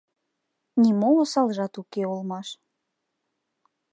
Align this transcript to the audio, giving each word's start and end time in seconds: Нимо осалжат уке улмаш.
Нимо 0.81 1.09
осалжат 1.21 1.73
уке 1.81 2.03
улмаш. 2.13 2.47